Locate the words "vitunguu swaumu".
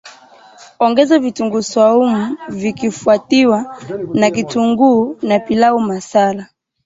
1.19-2.37